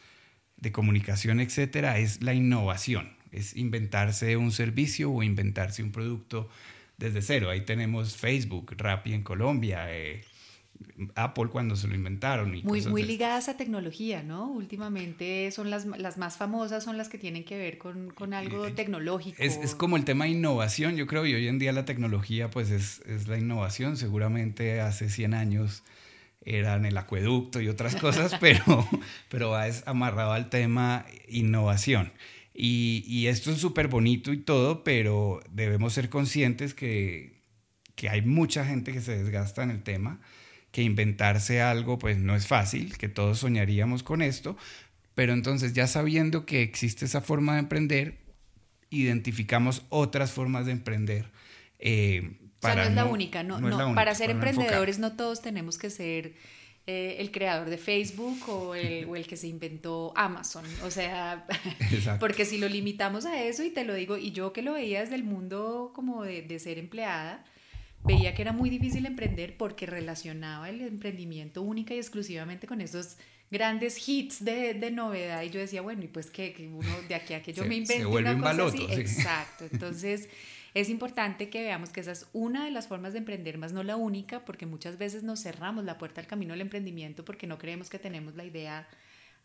de 0.57 0.71
comunicación, 0.71 1.39
etcétera, 1.39 1.97
es 1.97 2.21
la 2.21 2.35
innovación, 2.35 3.11
es 3.31 3.57
inventarse 3.57 4.37
un 4.37 4.51
servicio 4.51 5.11
o 5.11 5.23
inventarse 5.23 5.81
un 5.81 5.91
producto 5.91 6.51
desde 6.97 7.23
cero. 7.23 7.49
Ahí 7.49 7.61
tenemos 7.61 8.15
Facebook, 8.15 8.75
Rappi 8.77 9.13
en 9.15 9.23
Colombia, 9.23 9.87
eh, 9.89 10.23
Apple 11.15 11.47
cuando 11.47 11.75
se 11.75 11.87
lo 11.87 11.95
inventaron. 11.95 12.55
Y 12.55 12.63
muy, 12.63 12.85
muy 12.85 13.03
ligadas 13.03 13.49
a 13.49 13.57
tecnología, 13.57 14.23
¿no? 14.23 14.51
Últimamente 14.51 15.51
son 15.51 15.69
las, 15.69 15.85
las 15.85 16.17
más 16.17 16.37
famosas, 16.37 16.83
son 16.83 16.97
las 16.97 17.09
que 17.09 17.17
tienen 17.17 17.43
que 17.43 17.57
ver 17.57 17.77
con, 17.77 18.11
con 18.11 18.33
algo 18.33 18.65
eh, 18.65 18.71
tecnológico. 18.71 19.37
Es, 19.39 19.57
es, 19.57 19.75
como 19.75 19.97
el 19.97 20.05
tema 20.05 20.25
de 20.25 20.31
innovación, 20.31 20.95
yo 20.95 21.07
creo, 21.07 21.25
y 21.25 21.33
hoy 21.33 21.47
en 21.47 21.59
día 21.59 21.71
la 21.71 21.85
tecnología 21.85 22.49
pues 22.49 22.69
es, 22.69 23.01
es 23.05 23.27
la 23.27 23.37
innovación. 23.37 23.97
Seguramente 23.97 24.81
hace 24.81 25.09
100 25.09 25.33
años 25.33 25.83
eran 26.43 26.85
el 26.85 26.97
acueducto 26.97 27.61
y 27.61 27.67
otras 27.67 27.95
cosas, 27.95 28.35
pero, 28.41 28.87
pero 29.29 29.49
va 29.49 29.65
amarrado 29.85 30.33
al 30.33 30.49
tema 30.49 31.05
innovación. 31.27 32.11
Y, 32.53 33.03
y 33.07 33.27
esto 33.27 33.51
es 33.51 33.59
súper 33.59 33.87
bonito 33.87 34.33
y 34.33 34.37
todo, 34.37 34.83
pero 34.83 35.41
debemos 35.49 35.93
ser 35.93 36.09
conscientes 36.09 36.73
que, 36.73 37.41
que 37.95 38.09
hay 38.09 38.21
mucha 38.21 38.65
gente 38.65 38.91
que 38.91 39.01
se 39.01 39.15
desgasta 39.15 39.63
en 39.63 39.71
el 39.71 39.83
tema, 39.83 40.19
que 40.71 40.83
inventarse 40.83 41.61
algo 41.61 41.99
pues 41.99 42.17
no 42.17 42.35
es 42.35 42.47
fácil, 42.47 42.97
que 42.97 43.09
todos 43.09 43.39
soñaríamos 43.39 44.03
con 44.03 44.21
esto, 44.21 44.57
pero 45.13 45.33
entonces 45.33 45.73
ya 45.73 45.87
sabiendo 45.87 46.45
que 46.45 46.61
existe 46.61 47.05
esa 47.05 47.21
forma 47.21 47.53
de 47.53 47.59
emprender, 47.59 48.17
identificamos 48.89 49.83
otras 49.89 50.31
formas 50.31 50.65
de 50.65 50.71
emprender. 50.71 51.31
Eh, 51.79 52.37
o 52.61 52.67
sea, 52.67 52.75
no 52.75 52.83
es 52.83 52.93
la 52.93 53.05
única, 53.05 53.43
no, 53.43 53.95
para 53.95 54.15
ser 54.15 54.29
emprendedores 54.29 54.99
no 54.99 55.13
todos 55.13 55.41
tenemos 55.41 55.77
que 55.77 55.89
ser 55.89 56.33
eh, 56.87 57.17
el 57.19 57.31
creador 57.31 57.69
de 57.69 57.77
Facebook 57.77 58.47
o 58.47 58.75
el, 58.75 59.05
o 59.05 59.15
el, 59.15 59.27
que 59.27 59.35
se 59.35 59.47
inventó 59.47 60.13
Amazon. 60.15 60.63
O 60.83 60.91
sea, 60.91 61.45
porque 62.19 62.45
si 62.45 62.57
lo 62.59 62.69
limitamos 62.69 63.25
a 63.25 63.43
eso, 63.43 63.63
y 63.63 63.71
te 63.71 63.83
lo 63.83 63.93
digo, 63.93 64.17
y 64.17 64.31
yo 64.31 64.53
que 64.53 64.61
lo 64.61 64.73
veía 64.73 65.01
desde 65.01 65.15
el 65.15 65.23
mundo 65.23 65.91
como 65.93 66.23
de, 66.23 66.43
de 66.43 66.59
ser 66.59 66.77
empleada, 66.77 67.43
veía 68.03 68.33
que 68.33 68.41
era 68.41 68.51
muy 68.51 68.69
difícil 68.69 69.05
emprender 69.05 69.57
porque 69.57 69.85
relacionaba 69.85 70.69
el 70.69 70.81
emprendimiento 70.81 71.61
única 71.61 71.93
y 71.93 71.97
exclusivamente 71.97 72.67
con 72.67 72.81
esos 72.81 73.17
grandes 73.49 74.07
hits 74.07 74.43
de, 74.43 74.73
de 74.73 74.91
novedad. 74.91 75.43
Y 75.43 75.49
yo 75.49 75.59
decía, 75.59 75.81
bueno, 75.81 76.03
y 76.03 76.07
pues 76.07 76.31
que, 76.31 76.53
que 76.53 76.67
uno 76.67 76.89
de 77.07 77.15
aquí 77.15 77.33
a 77.33 77.43
que 77.43 77.53
yo 77.53 77.65
me 77.65 77.75
invente 77.75 78.05
una 78.05 78.37
cosa 78.39 78.65
así. 78.65 78.87
Exacto, 78.89 79.65
entonces 79.71 80.29
es 80.73 80.89
importante 80.89 81.49
que 81.49 81.61
veamos 81.61 81.89
que 81.89 81.99
esa 81.99 82.13
es 82.13 82.27
una 82.31 82.63
de 82.63 82.71
las 82.71 82.87
formas 82.87 83.11
de 83.11 83.19
emprender, 83.19 83.57
más 83.57 83.73
no 83.73 83.83
la 83.83 83.97
única, 83.97 84.45
porque 84.45 84.65
muchas 84.65 84.97
veces 84.97 85.21
nos 85.21 85.41
cerramos 85.41 85.83
la 85.83 85.97
puerta 85.97 86.21
al 86.21 86.27
camino 86.27 86.53
del 86.53 86.61
emprendimiento 86.61 87.25
porque 87.25 87.45
no 87.45 87.57
creemos 87.57 87.89
que 87.89 87.99
tenemos 87.99 88.35
la 88.35 88.45
idea 88.45 88.87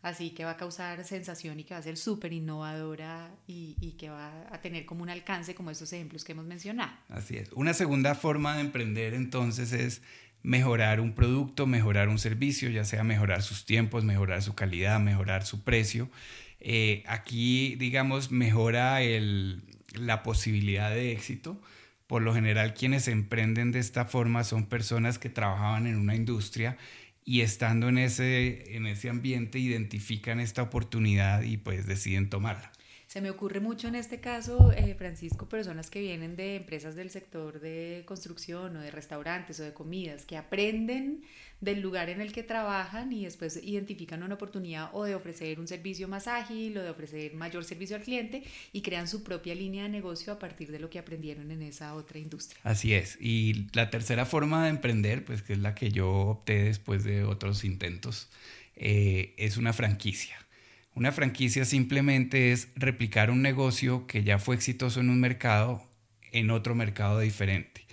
así 0.01 0.31
que 0.31 0.45
va 0.45 0.51
a 0.51 0.57
causar 0.57 1.03
sensación 1.03 1.59
y 1.59 1.63
que 1.63 1.73
va 1.73 1.79
a 1.79 1.83
ser 1.83 1.97
súper 1.97 2.33
innovadora 2.33 3.31
y, 3.47 3.95
que 3.97 4.09
va 4.09 4.47
a 4.51 4.61
tener 4.61 4.85
como 4.85 5.03
un 5.03 5.09
alcance 5.09 5.55
como 5.55 5.71
esos 5.71 5.91
ejemplos 5.93 6.23
que 6.23 6.33
hemos 6.33 6.45
mencionado. 6.45 6.91
Así 7.09 7.37
es. 7.37 7.51
Una 7.53 7.73
segunda 7.73 8.15
forma 8.15 8.55
de 8.55 8.61
emprender 8.61 9.13
entonces 9.13 9.73
es 9.73 10.01
mejorar 10.43 10.99
un 10.99 11.13
producto, 11.13 11.65
mejorar 11.65 12.09
un 12.09 12.19
servicio, 12.19 12.69
ya 12.69 12.85
sea 12.85 13.03
mejorar 13.03 13.41
sus 13.41 13.65
tiempos, 13.65 14.03
mejorar 14.03 14.41
su 14.43 14.55
calidad, 14.55 14.99
mejorar 14.99 15.45
su 15.45 15.63
precio. 15.63 16.09
Eh, 16.59 17.03
aquí, 17.07 17.75
digamos, 17.75 18.31
mejora 18.31 19.01
el, 19.01 19.63
la 19.93 20.23
posibilidad 20.23 20.91
de 20.91 21.11
éxito. 21.11 21.61
Por 22.05 22.21
lo 22.21 22.33
general, 22.33 22.73
quienes 22.73 23.07
emprenden 23.09 23.71
de 23.71 23.79
esta 23.79 24.05
forma 24.05 24.43
son 24.43 24.67
personas 24.67 25.19
que 25.19 25.29
trabajaban 25.29 25.87
en 25.87 25.97
una 25.97 26.15
industria 26.15 26.77
y 27.27 27.41
estando 27.41 27.89
en 27.89 27.97
ese, 27.97 28.77
en 28.77 28.87
ese 28.87 29.09
ambiente 29.09 29.59
identifican 29.59 30.39
esta 30.39 30.61
oportunidad 30.61 31.41
y 31.41 31.57
pues 31.57 31.85
deciden 31.85 32.29
tomarla. 32.29 32.71
Se 33.07 33.21
me 33.21 33.29
ocurre 33.29 33.61
mucho 33.61 33.87
en 33.87 33.95
este 33.95 34.19
caso, 34.19 34.73
eh, 34.73 34.93
Francisco, 34.93 35.47
personas 35.47 35.89
que 35.89 36.01
vienen 36.01 36.35
de 36.35 36.57
empresas 36.57 36.93
del 36.93 37.09
sector 37.09 37.61
de 37.61 38.03
construcción 38.05 38.75
o 38.75 38.81
de 38.81 38.91
restaurantes 38.91 39.61
o 39.61 39.63
de 39.63 39.73
comidas, 39.73 40.25
que 40.25 40.35
aprenden 40.35 41.23
del 41.61 41.79
lugar 41.79 42.09
en 42.09 42.19
el 42.19 42.33
que 42.33 42.43
trabajan 42.43 43.13
y 43.13 43.23
después 43.23 43.61
identifican 43.63 44.23
una 44.23 44.35
oportunidad 44.35 44.89
o 44.91 45.05
de 45.05 45.15
ofrecer 45.15 45.57
un 45.57 45.69
servicio 45.69 46.09
más 46.09 46.27
ágil 46.27 46.77
o 46.77 46.83
de 46.83 46.89
ofrecer 46.89 47.33
mayor 47.33 47.63
servicio 47.63 47.95
al 47.95 48.03
cliente 48.03 48.43
y 48.73 48.81
crean 48.81 49.07
su 49.07 49.23
propia 49.23 49.55
línea 49.55 49.83
de 49.83 49.89
negocio 49.89 50.33
a 50.33 50.37
partir 50.37 50.69
de 50.69 50.79
lo 50.79 50.89
que 50.89 50.99
aprendieron 50.99 51.49
en 51.49 51.61
esa 51.61 51.95
otra 51.95 52.19
industria. 52.19 52.59
Así 52.65 52.93
es. 52.93 53.17
Y 53.21 53.67
la 53.71 53.89
tercera 53.89 54.25
forma 54.25 54.65
de 54.65 54.69
emprender, 54.69 55.23
pues 55.23 55.41
que 55.41 55.53
es 55.53 55.59
la 55.59 55.75
que 55.75 55.91
yo 55.91 56.11
opté 56.11 56.63
después 56.63 57.05
de 57.05 57.23
otros 57.23 57.63
intentos, 57.63 58.27
eh, 58.75 59.33
es 59.37 59.55
una 59.55 59.71
franquicia. 59.71 60.37
Una 60.97 61.11
franquicia 61.11 61.63
simplemente 61.63 62.51
es 62.51 62.69
replicar 62.75 63.29
un 63.29 63.43
negocio 63.43 64.07
que 64.07 64.23
ya 64.23 64.39
fue 64.39 64.55
exitoso 64.55 64.99
en 64.99 65.11
un 65.11 65.19
mercado 65.19 65.83
en 66.31 66.49
otro 66.49 66.73
mercado 66.73 67.19
diferente. 67.19 67.85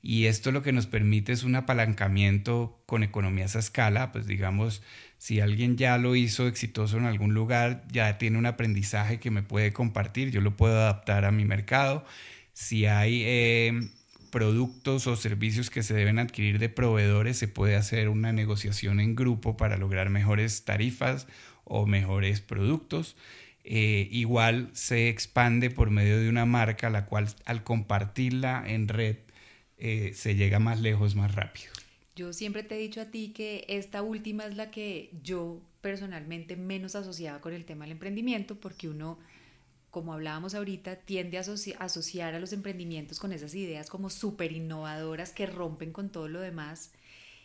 Y 0.00 0.24
esto 0.24 0.52
lo 0.52 0.62
que 0.62 0.72
nos 0.72 0.86
permite 0.86 1.32
es 1.32 1.44
un 1.44 1.54
apalancamiento 1.54 2.82
con 2.86 3.02
economías 3.02 3.56
a 3.56 3.58
escala, 3.58 4.10
pues 4.10 4.26
digamos, 4.26 4.82
si 5.18 5.40
alguien 5.40 5.76
ya 5.76 5.98
lo 5.98 6.16
hizo 6.16 6.48
exitoso 6.48 6.96
en 6.96 7.04
algún 7.04 7.34
lugar, 7.34 7.84
ya 7.92 8.16
tiene 8.16 8.38
un 8.38 8.46
aprendizaje 8.46 9.20
que 9.20 9.30
me 9.30 9.42
puede 9.42 9.74
compartir, 9.74 10.30
yo 10.30 10.40
lo 10.40 10.56
puedo 10.56 10.78
adaptar 10.78 11.26
a 11.26 11.32
mi 11.32 11.44
mercado. 11.44 12.06
Si 12.54 12.86
hay 12.86 13.22
eh, 13.26 13.90
productos 14.30 15.06
o 15.06 15.16
servicios 15.16 15.68
que 15.68 15.82
se 15.82 15.92
deben 15.92 16.18
adquirir 16.18 16.58
de 16.58 16.70
proveedores, 16.70 17.36
se 17.36 17.48
puede 17.48 17.76
hacer 17.76 18.08
una 18.08 18.32
negociación 18.32 18.98
en 18.98 19.14
grupo 19.14 19.58
para 19.58 19.76
lograr 19.76 20.08
mejores 20.08 20.64
tarifas 20.64 21.26
o 21.66 21.86
mejores 21.86 22.40
productos. 22.40 23.16
Eh, 23.64 24.08
igual 24.12 24.70
se 24.72 25.08
expande 25.08 25.70
por 25.70 25.90
medio 25.90 26.18
de 26.18 26.28
una 26.28 26.46
marca, 26.46 26.88
la 26.88 27.04
cual 27.04 27.28
al 27.44 27.64
compartirla 27.64 28.64
en 28.64 28.86
red 28.86 29.16
eh, 29.76 30.12
se 30.14 30.36
llega 30.36 30.60
más 30.60 30.80
lejos, 30.80 31.16
más 31.16 31.34
rápido. 31.34 31.72
Yo 32.14 32.32
siempre 32.32 32.62
te 32.62 32.76
he 32.76 32.78
dicho 32.78 33.00
a 33.00 33.06
ti 33.06 33.32
que 33.34 33.66
esta 33.68 34.02
última 34.02 34.46
es 34.46 34.56
la 34.56 34.70
que 34.70 35.10
yo 35.22 35.60
personalmente 35.80 36.56
menos 36.56 36.94
asociaba 36.94 37.40
con 37.40 37.52
el 37.52 37.64
tema 37.64 37.84
del 37.84 37.92
emprendimiento, 37.92 38.54
porque 38.54 38.88
uno, 38.88 39.18
como 39.90 40.14
hablábamos 40.14 40.54
ahorita, 40.54 40.96
tiende 41.00 41.36
a 41.36 41.42
asociar 41.80 42.34
a 42.34 42.40
los 42.40 42.52
emprendimientos 42.52 43.18
con 43.18 43.32
esas 43.32 43.54
ideas 43.54 43.90
como 43.90 44.10
súper 44.10 44.52
innovadoras 44.52 45.32
que 45.32 45.46
rompen 45.46 45.92
con 45.92 46.08
todo 46.08 46.28
lo 46.28 46.40
demás. 46.40 46.92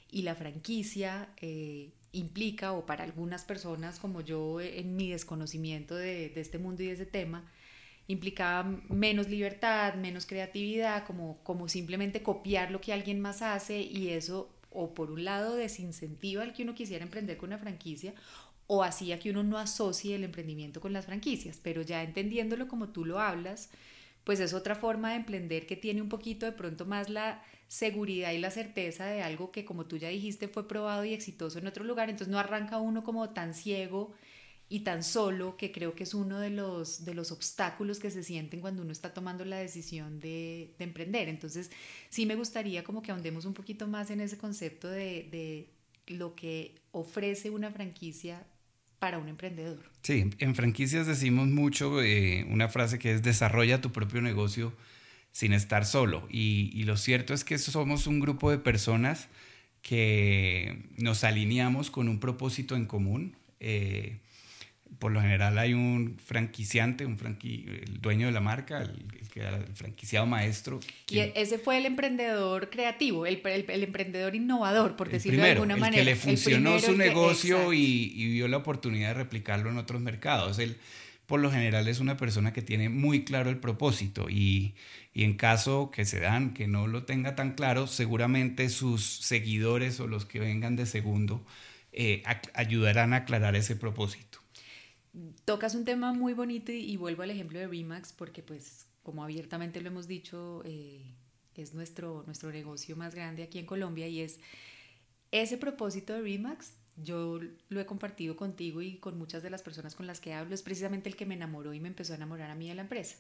Y 0.10 0.22
la 0.22 0.36
franquicia 0.36 1.30
eh, 1.42 1.90
implica, 2.14 2.74
o 2.74 2.86
para 2.86 3.04
algunas 3.04 3.44
personas 3.44 4.00
como 4.00 4.22
yo 4.22 4.60
en 4.62 4.96
mi 4.96 5.10
desconocimiento 5.10 5.96
de, 5.96 6.30
de 6.30 6.42
este 6.42 6.58
mundo 6.58 6.84
y 6.84 6.88
de 6.88 6.94
ese 6.94 7.06
tema, 7.06 7.50
implicaba 8.08 8.64
menos 8.90 9.30
libertad, 9.30 9.96
menos 9.96 10.26
creatividad, 10.26 11.06
como, 11.06 11.42
como 11.44 11.70
simplemente 11.70 12.24
copiar 12.24 12.72
lo 12.72 12.82
que 12.82 12.94
alguien 12.94 13.20
más 13.20 13.42
hace 13.42 13.82
y 13.82 14.10
eso 14.10 14.50
o 14.72 14.94
por 14.94 15.12
un 15.12 15.26
lado 15.26 15.56
desincentiva 15.56 16.44
al 16.44 16.54
que 16.54 16.64
uno 16.64 16.76
quisiera 16.76 17.04
emprender 17.04 17.38
con 17.38 17.50
una 17.50 17.58
franquicia 17.58 18.14
o 18.68 18.84
hacía 18.84 19.20
que 19.20 19.30
uno 19.30 19.44
no 19.44 19.58
asocie 19.58 20.16
el 20.16 20.24
emprendimiento 20.24 20.80
con 20.80 20.94
las 20.94 21.06
franquicias, 21.06 21.60
pero 21.62 21.82
ya 21.82 22.04
entendiéndolo 22.04 22.68
como 22.68 22.90
tú 22.90 23.04
lo 23.04 23.20
hablas, 23.20 23.70
pues 24.24 24.40
es 24.40 24.54
otra 24.54 24.76
forma 24.76 25.12
de 25.12 25.18
emprender 25.18 25.66
que 25.66 25.76
tiene 25.76 26.02
un 26.02 26.10
poquito 26.10 26.46
de 26.46 26.52
pronto 26.52 26.86
más 26.86 27.10
la 27.10 27.44
seguridad 27.68 28.32
y 28.32 28.38
la 28.38 28.52
certeza 28.52 29.06
de 29.06 29.24
algo 29.24 29.52
que 29.52 29.66
como 29.66 29.86
tú 29.86 29.98
ya 29.98 30.10
dijiste 30.10 30.48
fue 30.48 30.68
probado 30.68 31.06
y 31.06 31.14
exitoso 31.14 31.60
en 31.60 31.68
otro 31.68 31.84
lugar, 31.84 32.10
entonces 32.10 32.32
no 32.32 32.40
arranca 32.40 32.80
uno 32.80 33.04
como 33.04 33.30
tan 33.32 33.54
ciego 33.54 34.14
y 34.70 34.82
tan 34.82 35.04
solo 35.04 35.58
que 35.58 35.72
creo 35.72 35.96
que 35.96 36.04
es 36.04 36.14
uno 36.14 36.40
de 36.40 36.50
los, 36.50 37.04
de 37.04 37.14
los 37.14 37.32
obstáculos 37.34 38.00
que 38.00 38.10
se 38.10 38.24
sienten 38.24 38.62
cuando 38.62 38.84
uno 38.84 38.94
está 38.94 39.14
tomando 39.14 39.44
la 39.44 39.58
decisión 39.58 40.22
de, 40.22 40.74
de 40.78 40.86
emprender. 40.86 41.28
Entonces 41.28 41.72
sí 42.10 42.26
me 42.26 42.36
gustaría 42.36 42.84
como 42.86 43.02
que 43.02 43.12
ahondemos 43.12 43.44
un 43.44 43.54
poquito 43.54 43.88
más 43.88 44.12
en 44.12 44.22
ese 44.22 44.38
concepto 44.38 44.88
de, 44.88 45.28
de 45.30 45.70
lo 46.08 46.36
que 46.36 46.76
ofrece 46.92 47.50
una 47.50 47.70
franquicia 47.72 48.46
para 49.02 49.18
un 49.18 49.28
emprendedor. 49.30 49.80
Sí, 50.04 50.30
en 50.38 50.54
franquicias 50.54 51.08
decimos 51.08 51.48
mucho 51.48 52.04
eh, 52.04 52.46
una 52.52 52.70
frase 52.70 53.00
que 53.00 53.12
es 53.14 53.24
desarrolla 53.24 53.82
tu 53.82 53.92
propio 53.92 54.22
negocio 54.22 54.74
sin 55.32 55.54
estar 55.54 55.86
solo. 55.86 56.28
Y, 56.30 56.84
lo 56.84 56.98
cierto 56.98 57.34
es 57.34 57.44
que 57.44 57.58
somos 57.58 58.06
un 58.06 58.20
grupo 58.20 58.52
de 58.52 58.60
personas 58.60 59.28
que 59.82 60.84
nos 60.98 61.24
alineamos 61.24 61.90
con 61.90 62.10
un 62.10 62.20
propósito 62.20 62.76
en 62.76 62.86
común. 62.86 63.36
Eh, 63.60 64.20
por 65.00 65.12
lo 65.12 65.22
general 65.22 65.58
hay 65.58 65.74
un 65.74 66.18
franquiciante, 66.24 67.06
un 67.06 67.18
franqui, 67.18 67.66
el 67.68 68.02
dueño 68.02 68.28
de 68.28 68.34
la 68.34 68.40
marca, 68.42 68.82
el, 68.82 69.06
el, 69.36 69.42
el 69.42 69.76
franquiciado 69.76 70.26
maestro. 70.26 70.80
Y 71.10 71.20
ese 71.20 71.58
fue 71.58 71.78
el 71.78 71.86
emprendedor 71.86 72.70
creativo, 72.70 73.26
el, 73.26 73.42
el 73.44 73.84
emprendedor 73.84 74.36
innovador, 74.36 74.96
por 74.96 75.10
decirlo 75.10 75.44
de 75.44 75.52
alguna 75.52 75.78
manera. 75.78 76.02
El 76.02 76.08
que 76.08 76.12
le 76.12 76.16
funcionó 76.16 76.80
su 76.80 76.96
negocio 76.96 77.74
y, 77.74 78.12
y, 78.16 78.34
vio 78.34 78.48
la 78.48 78.58
oportunidad 78.58 79.10
de 79.10 79.14
replicarlo 79.16 79.70
en 79.70 79.78
otros 79.78 80.02
mercados. 80.02 80.60
Él, 80.60 80.78
por 81.26 81.40
lo 81.40 81.52
general, 81.52 81.88
es 81.88 82.00
una 82.00 82.18
persona 82.18 82.54
que 82.54 82.62
tiene 82.62 82.90
muy 82.90 83.24
claro 83.24 83.50
el 83.50 83.58
propósito 83.58 84.30
y, 84.30 84.76
y 85.14 85.24
en 85.24 85.36
caso 85.36 85.90
que 85.90 86.06
se 86.06 86.20
dan, 86.20 86.54
que 86.54 86.68
no 86.68 86.88
lo 86.88 87.04
tenga 87.04 87.36
tan 87.36 87.54
claro, 87.54 87.88
seguramente 87.88 88.70
sus 88.70 89.04
seguidores 89.04 90.00
o 90.00 90.08
los 90.08 90.26
que 90.26 90.40
vengan 90.40 90.76
de 90.76 90.86
segundo 90.86 91.46
eh, 91.94 92.24
ayudarán 92.54 93.14
a 93.14 93.18
aclarar 93.18 93.56
ese 93.56 93.76
propósito 93.76 94.41
tocas 95.46 95.76
un 95.76 95.86
tema 95.86 96.14
muy 96.14 96.34
bonito 96.34 96.72
y, 96.72 96.96
vuelvo 96.98 97.24
al 97.24 97.32
ejemplo 97.32 97.60
de 97.60 97.68
Remax 97.68 98.14
porque 98.14 98.44
pues 98.44 98.88
como 99.04 99.24
abiertamente 99.24 99.82
lo 99.82 99.88
hemos 99.88 100.08
dicho 100.08 100.62
eh, 100.66 101.16
es 101.56 101.74
nuestro, 101.74 102.24
nuestro 102.26 102.52
negocio 102.52 102.96
más 102.96 103.14
grande 103.14 103.44
aquí 103.44 103.60
en 103.60 103.66
Colombia 103.66 104.08
y 104.08 104.22
es 104.22 104.40
ese 105.32 105.58
propósito 105.58 106.14
de 106.14 106.22
Remax. 106.22 106.74
Yo 106.98 107.40
lo 107.70 107.80
he 107.80 107.86
compartido 107.86 108.36
contigo 108.36 108.82
y 108.82 108.98
con 108.98 109.18
muchas 109.18 109.42
de 109.44 109.50
las 109.50 109.64
personas 109.64 109.96
con 109.96 110.06
las 110.06 110.20
que 110.20 110.34
hablo. 110.34 110.54
Es 110.54 110.62
precisamente 110.62 111.10
el 111.10 111.16
que 111.16 111.26
me 111.26 111.36
enamoró 111.36 111.74
y 111.74 111.80
me 111.80 111.88
empezó 111.88 112.14
a 112.14 112.18
enamorar 112.18 112.52
a 112.52 112.56
mí 112.56 112.68
de 112.68 112.76
la 112.76 112.82
empresa. 112.82 113.18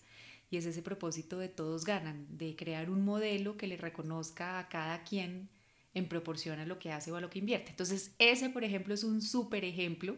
Y 0.50 0.58
es 0.58 0.66
ese 0.66 0.82
propósito 0.82 1.40
de 1.40 1.48
todos 1.48 1.86
ganan 1.86 2.28
de 2.38 2.56
crear 2.56 2.90
un 2.90 3.06
modelo 3.06 3.56
que 3.56 3.68
le 3.68 3.78
reconozca 3.78 4.60
a 4.60 4.68
cada 4.68 5.04
quien 5.04 5.50
en 5.94 6.08
proporción 6.08 6.60
a 6.60 6.66
lo 6.66 6.80
que 6.80 6.92
hace 6.92 7.12
o 7.12 7.16
a 7.16 7.22
lo 7.22 7.30
que 7.30 7.40
invierte. 7.40 7.72
Entonces 7.72 8.14
ese 8.20 8.50
por 8.50 8.64
ejemplo 8.64 8.94
es 8.94 9.04
un 9.04 9.22
súper 9.22 9.64
ejemplo 9.64 10.18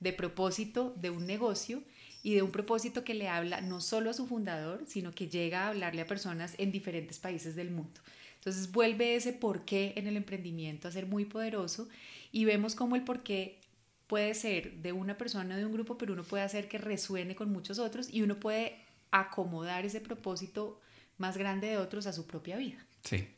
de 0.00 0.12
propósito 0.12 0.94
de 0.96 1.10
un 1.10 1.26
negocio 1.26 1.82
y 2.22 2.34
de 2.34 2.42
un 2.42 2.50
propósito 2.50 3.04
que 3.04 3.14
le 3.14 3.28
habla 3.28 3.60
no 3.60 3.80
solo 3.80 4.10
a 4.10 4.14
su 4.14 4.26
fundador, 4.26 4.84
sino 4.86 5.12
que 5.12 5.28
llega 5.28 5.64
a 5.64 5.68
hablarle 5.68 6.02
a 6.02 6.06
personas 6.06 6.54
en 6.58 6.72
diferentes 6.72 7.18
países 7.18 7.54
del 7.54 7.70
mundo. 7.70 8.00
Entonces 8.36 8.72
vuelve 8.72 9.14
ese 9.14 9.32
porqué 9.32 9.92
en 9.96 10.06
el 10.06 10.16
emprendimiento 10.16 10.88
a 10.88 10.92
ser 10.92 11.06
muy 11.06 11.26
poderoso 11.26 11.88
y 12.32 12.44
vemos 12.44 12.74
cómo 12.74 12.96
el 12.96 13.04
porqué 13.04 13.58
puede 14.06 14.34
ser 14.34 14.72
de 14.76 14.92
una 14.92 15.16
persona, 15.16 15.56
de 15.56 15.64
un 15.64 15.72
grupo, 15.72 15.96
pero 15.96 16.14
uno 16.14 16.24
puede 16.24 16.42
hacer 16.42 16.68
que 16.68 16.78
resuene 16.78 17.34
con 17.34 17.52
muchos 17.52 17.78
otros 17.78 18.12
y 18.12 18.22
uno 18.22 18.40
puede 18.40 18.76
acomodar 19.10 19.84
ese 19.84 20.00
propósito 20.00 20.80
más 21.18 21.36
grande 21.36 21.68
de 21.68 21.76
otros 21.76 22.06
a 22.06 22.12
su 22.12 22.26
propia 22.26 22.56
vida. 22.56 22.84
Sí. 23.04 23.28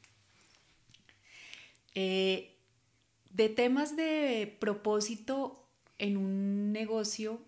Eh, 1.94 2.54
de 3.30 3.48
temas 3.48 3.96
de 3.96 4.56
propósito 4.60 5.61
en 5.98 6.16
un 6.16 6.72
negocio, 6.72 7.40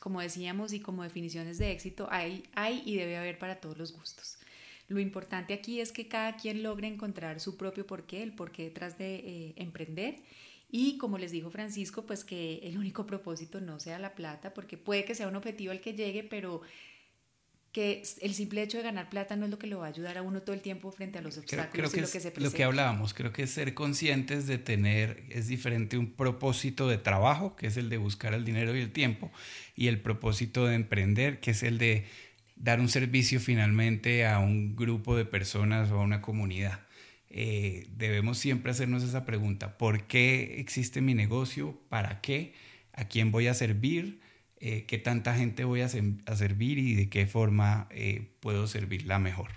como 0.00 0.20
decíamos, 0.20 0.72
y 0.72 0.80
como 0.80 1.02
definiciones 1.02 1.58
de 1.58 1.72
éxito, 1.72 2.08
hay, 2.10 2.44
hay 2.54 2.82
y 2.84 2.96
debe 2.96 3.16
haber 3.16 3.38
para 3.38 3.60
todos 3.60 3.78
los 3.78 3.92
gustos. 3.92 4.38
Lo 4.88 4.98
importante 5.00 5.52
aquí 5.52 5.80
es 5.80 5.92
que 5.92 6.08
cada 6.08 6.36
quien 6.36 6.62
logre 6.62 6.88
encontrar 6.88 7.40
su 7.40 7.56
propio 7.56 7.86
porqué, 7.86 8.22
el 8.22 8.32
porqué 8.34 8.64
detrás 8.64 8.96
de 8.96 9.16
eh, 9.16 9.54
emprender. 9.56 10.22
Y 10.70 10.98
como 10.98 11.18
les 11.18 11.30
dijo 11.30 11.50
Francisco, 11.50 12.04
pues 12.04 12.24
que 12.24 12.58
el 12.62 12.78
único 12.78 13.06
propósito 13.06 13.60
no 13.60 13.80
sea 13.80 13.98
la 13.98 14.14
plata, 14.14 14.52
porque 14.54 14.76
puede 14.76 15.04
que 15.04 15.14
sea 15.14 15.28
un 15.28 15.36
objetivo 15.36 15.72
al 15.72 15.80
que 15.80 15.94
llegue, 15.94 16.24
pero 16.24 16.62
que 17.72 18.02
el 18.22 18.34
simple 18.34 18.62
hecho 18.62 18.78
de 18.78 18.84
ganar 18.84 19.10
plata 19.10 19.36
no 19.36 19.44
es 19.44 19.50
lo 19.50 19.58
que 19.58 19.66
lo 19.66 19.80
va 19.80 19.86
a 19.86 19.88
ayudar 19.90 20.16
a 20.16 20.22
uno 20.22 20.40
todo 20.40 20.54
el 20.54 20.62
tiempo 20.62 20.90
frente 20.90 21.18
a 21.18 21.22
los 21.22 21.36
obstáculos 21.36 21.94
y 21.94 22.00
lo 22.00 22.10
que 22.10 22.20
se 22.20 22.32
Lo 22.40 22.50
que 22.50 22.64
hablábamos, 22.64 23.12
creo 23.14 23.32
que 23.32 23.42
es 23.42 23.50
ser 23.50 23.74
conscientes 23.74 24.46
de 24.46 24.58
tener, 24.58 25.22
es 25.28 25.48
diferente 25.48 25.98
un 25.98 26.10
propósito 26.10 26.88
de 26.88 26.98
trabajo, 26.98 27.56
que 27.56 27.66
es 27.66 27.76
el 27.76 27.90
de 27.90 27.98
buscar 27.98 28.32
el 28.34 28.44
dinero 28.44 28.74
y 28.74 28.80
el 28.80 28.90
tiempo, 28.90 29.30
y 29.76 29.88
el 29.88 30.00
propósito 30.00 30.66
de 30.66 30.74
emprender, 30.76 31.40
que 31.40 31.50
es 31.50 31.62
el 31.62 31.78
de 31.78 32.06
dar 32.56 32.80
un 32.80 32.88
servicio 32.88 33.38
finalmente 33.38 34.26
a 34.26 34.38
un 34.38 34.74
grupo 34.74 35.16
de 35.16 35.24
personas 35.24 35.90
o 35.90 36.00
a 36.00 36.02
una 36.02 36.22
comunidad. 36.22 36.80
Eh, 37.30 37.86
debemos 37.96 38.38
siempre 38.38 38.72
hacernos 38.72 39.02
esa 39.02 39.26
pregunta, 39.26 39.76
¿por 39.76 40.04
qué 40.06 40.58
existe 40.58 41.02
mi 41.02 41.14
negocio? 41.14 41.78
¿Para 41.90 42.22
qué? 42.22 42.54
¿A 42.94 43.04
quién 43.04 43.30
voy 43.30 43.46
a 43.46 43.54
servir? 43.54 44.20
Eh, 44.60 44.84
qué 44.86 44.98
tanta 44.98 45.34
gente 45.34 45.64
voy 45.64 45.82
a, 45.82 45.88
servir 45.88 46.78
y 46.78 46.94
de 46.94 47.08
qué 47.08 47.26
forma 47.26 47.86
eh, 47.90 48.28
puedo 48.40 48.66
servirla 48.66 49.18
mejor. 49.18 49.50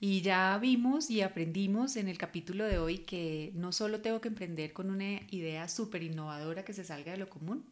Y 0.00 0.22
ya 0.22 0.58
vimos 0.58 1.10
y 1.10 1.20
aprendimos 1.20 1.96
en 1.96 2.08
el 2.08 2.18
capítulo 2.18 2.64
de 2.64 2.78
hoy 2.78 2.98
que 2.98 3.52
no 3.54 3.72
solo 3.72 4.00
tengo 4.00 4.20
que 4.20 4.28
emprender 4.28 4.72
con 4.72 4.90
una 4.90 5.20
idea 5.30 5.68
súper 5.68 6.02
innovadora 6.02 6.64
que 6.64 6.72
se 6.72 6.82
salga 6.82 7.12
de 7.12 7.18
lo 7.18 7.28
común, 7.28 7.64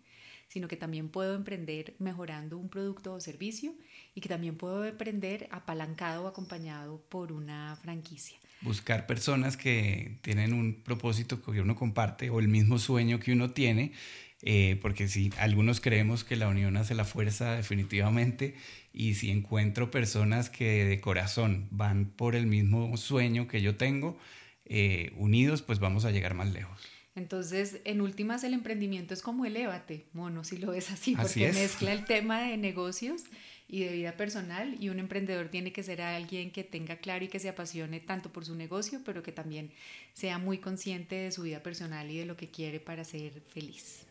sino 0.46 0.68
que 0.68 0.76
también 0.76 1.08
puedo 1.08 1.34
emprender 1.34 1.94
mejorando 1.98 2.58
un 2.58 2.68
producto 2.68 3.14
o 3.14 3.20
servicio 3.20 3.74
y 4.14 4.20
que 4.20 4.28
también 4.28 4.56
puedo 4.56 4.84
emprender 4.84 5.48
apalancado 5.50 6.24
o 6.24 6.28
acompañado 6.28 7.02
por 7.08 7.32
una 7.32 7.76
franquicia. 7.82 8.38
Buscar 8.60 9.06
personas 9.06 9.56
que 9.56 10.18
tienen 10.22 10.52
un 10.52 10.82
propósito 10.82 11.40
que 11.40 11.60
uno 11.60 11.74
comparte 11.74 12.30
o 12.30 12.38
el 12.38 12.48
mismo 12.48 12.78
sueño 12.78 13.18
que 13.18 13.32
uno 13.32 13.50
tiene 13.50 13.92
eh, 14.42 14.78
porque 14.80 15.08
si 15.08 15.30
algunos 15.38 15.80
creemos 15.80 16.24
que 16.24 16.36
la 16.36 16.48
unión 16.48 16.76
hace 16.76 16.94
la 16.94 17.04
fuerza 17.04 17.56
definitivamente, 17.56 18.54
y 18.92 19.14
si 19.14 19.30
encuentro 19.30 19.90
personas 19.90 20.50
que 20.50 20.84
de 20.84 21.00
corazón 21.00 21.68
van 21.70 22.06
por 22.06 22.34
el 22.34 22.46
mismo 22.46 22.96
sueño 22.96 23.46
que 23.46 23.60
yo 23.60 23.76
tengo, 23.76 24.18
eh, 24.64 25.12
unidos, 25.16 25.62
pues 25.62 25.78
vamos 25.78 26.04
a 26.04 26.10
llegar 26.10 26.34
más 26.34 26.52
lejos. 26.52 26.80
Entonces, 27.16 27.80
en 27.84 28.00
últimas, 28.00 28.44
el 28.44 28.54
emprendimiento 28.54 29.14
es 29.14 29.20
como 29.20 29.44
elévate, 29.44 30.06
mono, 30.12 30.44
si 30.44 30.58
lo 30.58 30.70
ves 30.70 30.90
así, 30.90 31.16
porque 31.16 31.52
mezcla 31.52 31.92
el 31.92 32.04
tema 32.04 32.40
de 32.40 32.56
negocios 32.56 33.24
y 33.68 33.80
de 33.84 33.92
vida 33.92 34.16
personal 34.16 34.76
y 34.80 34.88
un 34.88 34.98
emprendedor 35.00 35.48
tiene 35.48 35.72
que 35.72 35.82
ser 35.82 36.02
alguien 36.02 36.50
que 36.50 36.64
tenga 36.64 36.96
claro 36.96 37.24
y 37.24 37.28
que 37.28 37.38
se 37.38 37.48
apasione 37.48 38.00
tanto 38.00 38.32
por 38.32 38.44
su 38.44 38.54
negocio, 38.54 39.00
pero 39.04 39.22
que 39.22 39.32
también 39.32 39.70
sea 40.14 40.38
muy 40.38 40.58
consciente 40.58 41.16
de 41.16 41.32
su 41.32 41.42
vida 41.42 41.62
personal 41.62 42.10
y 42.10 42.18
de 42.18 42.26
lo 42.26 42.36
que 42.36 42.48
quiere 42.48 42.80
para 42.80 43.04
ser 43.04 43.42
feliz. 43.48 44.06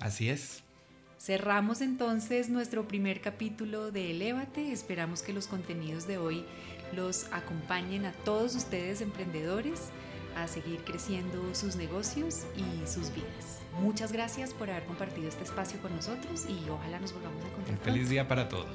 Así 0.00 0.28
es. 0.28 0.62
Cerramos 1.18 1.80
entonces 1.80 2.48
nuestro 2.48 2.86
primer 2.86 3.20
capítulo 3.20 3.90
de 3.90 4.12
Elévate. 4.12 4.72
Esperamos 4.72 5.22
que 5.22 5.32
los 5.32 5.48
contenidos 5.48 6.06
de 6.06 6.16
hoy 6.18 6.44
los 6.94 7.26
acompañen 7.32 8.06
a 8.06 8.12
todos 8.12 8.54
ustedes 8.54 9.00
emprendedores 9.00 9.90
a 10.36 10.46
seguir 10.46 10.84
creciendo 10.84 11.54
sus 11.54 11.74
negocios 11.74 12.46
y 12.56 12.86
sus 12.86 13.12
vidas. 13.12 13.58
Muchas 13.80 14.12
gracias 14.12 14.54
por 14.54 14.70
haber 14.70 14.84
compartido 14.84 15.28
este 15.28 15.42
espacio 15.42 15.80
con 15.80 15.94
nosotros 15.94 16.46
y 16.48 16.68
ojalá 16.70 17.00
nos 17.00 17.12
volvamos 17.12 17.44
a 17.44 17.48
encontrar. 17.48 17.78
Un 17.78 17.84
feliz 17.84 18.08
día 18.08 18.28
para 18.28 18.48
todos. 18.48 18.66